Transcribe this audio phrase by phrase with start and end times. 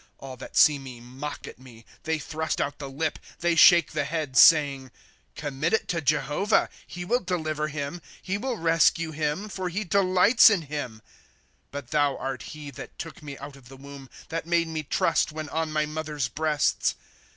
[0.17, 4.03] 'All that see me mock at me; They thrust out the lip, they shake the
[4.05, 4.91] head [saying];^
[5.35, 7.19] Commit it to Jehovah, he wil!
[7.19, 11.03] deliver liim; He will rescue liim, for he delights in him."
[11.71, 15.31] But tliou art ho that took me out of the womb, That made me trust,
[15.31, 16.95] when on my mother's breasts.